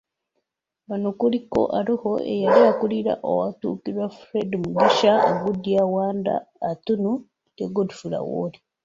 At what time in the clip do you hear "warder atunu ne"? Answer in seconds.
5.93-7.65